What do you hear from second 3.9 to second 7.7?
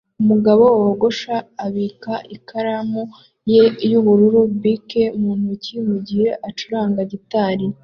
yubururu Bic mu ntoki mugihe acuranga gitari